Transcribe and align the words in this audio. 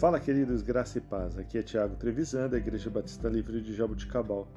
Fala, 0.00 0.18
queridos, 0.18 0.62
graça 0.62 0.96
e 0.96 1.00
paz. 1.02 1.36
Aqui 1.36 1.58
é 1.58 1.62
Tiago 1.62 1.94
Trevisan, 1.94 2.48
da 2.48 2.56
Igreja 2.56 2.88
Batista 2.88 3.28
Livre 3.28 3.60
de 3.60 3.74
Jabuticabal. 3.74 4.48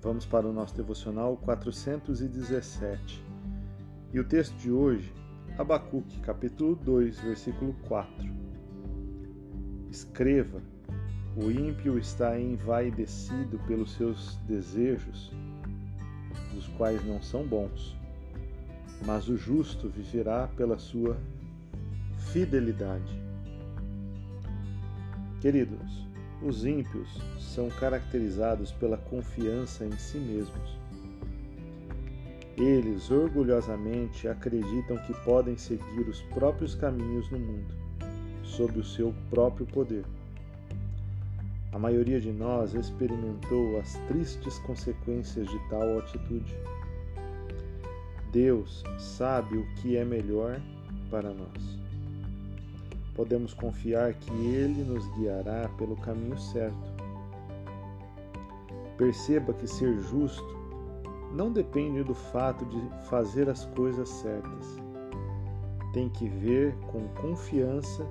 Vamos 0.00 0.24
para 0.24 0.48
o 0.48 0.54
nosso 0.54 0.74
devocional 0.74 1.36
417. 1.36 3.22
E 4.10 4.18
o 4.18 4.24
texto 4.24 4.56
de 4.56 4.72
hoje, 4.72 5.12
Abacuque, 5.58 6.18
capítulo 6.20 6.74
2, 6.76 7.20
versículo 7.20 7.74
4. 7.88 8.10
Escreva: 9.90 10.62
O 11.36 11.50
ímpio 11.50 11.98
está 11.98 12.40
envaidecido 12.40 13.58
pelos 13.66 13.92
seus 13.92 14.36
desejos, 14.48 15.30
dos 16.54 16.66
quais 16.68 17.04
não 17.04 17.20
são 17.20 17.46
bons, 17.46 17.94
mas 19.04 19.28
o 19.28 19.36
justo 19.36 19.90
viverá 19.90 20.48
pela 20.56 20.78
sua 20.78 21.18
fidelidade. 22.32 23.19
Queridos, 25.40 26.06
os 26.42 26.66
ímpios 26.66 27.08
são 27.38 27.70
caracterizados 27.70 28.72
pela 28.72 28.98
confiança 28.98 29.86
em 29.86 29.92
si 29.92 30.18
mesmos. 30.18 30.78
Eles 32.58 33.10
orgulhosamente 33.10 34.28
acreditam 34.28 34.98
que 34.98 35.14
podem 35.24 35.56
seguir 35.56 36.06
os 36.06 36.20
próprios 36.34 36.74
caminhos 36.74 37.30
no 37.30 37.38
mundo, 37.38 37.74
sob 38.44 38.78
o 38.78 38.84
seu 38.84 39.14
próprio 39.30 39.64
poder. 39.64 40.04
A 41.72 41.78
maioria 41.78 42.20
de 42.20 42.32
nós 42.32 42.74
experimentou 42.74 43.80
as 43.80 43.94
tristes 44.08 44.58
consequências 44.58 45.48
de 45.48 45.58
tal 45.70 46.00
atitude. 46.00 46.54
Deus 48.30 48.84
sabe 48.98 49.56
o 49.56 49.66
que 49.76 49.96
é 49.96 50.04
melhor 50.04 50.60
para 51.10 51.32
nós 51.32 51.80
podemos 53.14 53.54
confiar 53.54 54.14
que 54.14 54.30
Ele 54.32 54.82
nos 54.82 55.06
guiará 55.16 55.68
pelo 55.76 55.96
caminho 55.96 56.38
certo. 56.38 57.00
Perceba 58.96 59.52
que 59.52 59.66
ser 59.66 59.98
justo 60.00 60.58
não 61.32 61.52
depende 61.52 62.02
do 62.02 62.14
fato 62.14 62.64
de 62.66 62.80
fazer 63.08 63.48
as 63.48 63.64
coisas 63.66 64.08
certas. 64.08 64.76
Tem 65.92 66.08
que 66.08 66.28
ver 66.28 66.74
com 66.92 67.08
confiança, 67.20 68.06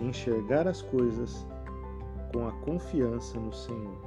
enxergar 0.00 0.66
as 0.66 0.82
coisas 0.82 1.46
com 2.32 2.46
a 2.46 2.52
confiança 2.64 3.38
no 3.38 3.52
Senhor. 3.52 3.98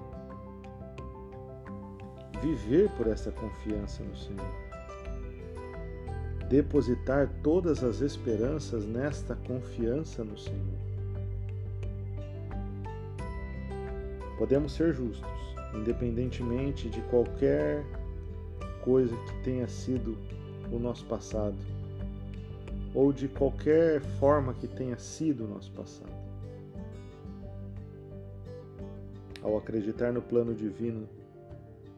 Viver 2.42 2.90
por 2.92 3.08
essa 3.08 3.32
confiança 3.32 4.04
no 4.04 4.16
Senhor 4.16 4.67
depositar 6.50 7.30
todas 7.44 7.84
as 7.84 8.02
esperanças 8.02 8.86
nesta 8.86 9.36
confiança 9.36 10.24
no 10.24 10.38
Senhor. 10.38 10.88
Podemos 14.38 14.72
ser 14.72 14.94
justos, 14.94 15.28
independentemente 15.76 16.90
de 16.90 17.02
qualquer 17.02 17.84
coisa 18.84 19.16
que 19.16 19.44
tenha 19.44 19.68
sido 19.68 20.18
o 20.72 20.80
nosso 20.80 21.06
passado, 21.06 21.58
ou 22.94 23.12
de 23.12 23.28
qualquer 23.28 24.00
forma 24.00 24.54
que 24.54 24.68
tenha 24.68 24.98
sido 24.98 25.44
o 25.44 25.48
nosso 25.48 25.72
passado. 25.72 26.16
Ao 29.42 29.58
acreditar 29.58 30.14
no 30.14 30.22
plano 30.22 30.54
divino 30.54 31.08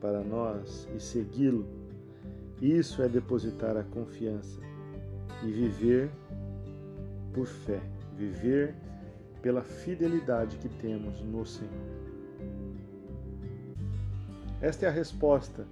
para 0.02 0.22
nós 0.22 0.88
e 0.96 1.00
segui-lo, 1.00 1.66
isso 2.62 3.02
é 3.02 3.08
depositar 3.08 3.78
a 3.78 3.84
confiança 3.84 4.60
e 5.44 5.52
viver 5.52 6.12
por 7.34 7.48
fé, 7.48 7.80
viver 8.18 8.76
pela 9.42 9.62
fidelidade 9.62 10.58
que 10.58 10.68
temos 10.68 11.22
no 11.22 11.46
Senhor. 11.46 11.72
Esta 14.62 14.86
é 14.86 14.90
a 14.90 14.92
resposta 14.92 15.66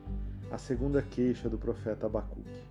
à 0.50 0.58
segunda 0.58 1.02
queixa 1.02 1.50
do 1.50 1.58
profeta 1.58 2.06
Abacuque. 2.06 2.64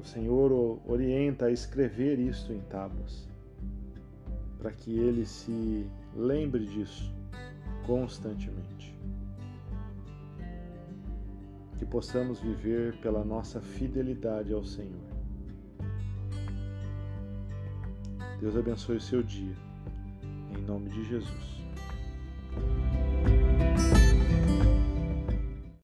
O 0.00 0.04
Senhor 0.04 0.52
o 0.52 0.80
orienta 0.86 1.46
a 1.46 1.50
escrever 1.50 2.20
isto 2.20 2.52
em 2.52 2.60
tábuas, 2.60 3.28
para 4.58 4.70
que 4.70 4.96
ele 4.96 5.26
se 5.26 5.90
lembre 6.14 6.64
disso 6.64 7.12
constantemente 7.84 8.94
que 11.78 11.84
possamos 11.84 12.40
viver 12.40 12.96
pela 12.98 13.24
nossa 13.24 13.60
fidelidade 13.60 14.52
ao 14.52 14.64
Senhor. 14.64 15.14
Deus 18.40 18.56
abençoe 18.56 18.96
o 18.96 19.00
seu 19.00 19.22
dia. 19.22 19.56
Em 20.56 20.62
nome 20.62 20.90
de 20.90 21.04
Jesus. 21.04 21.64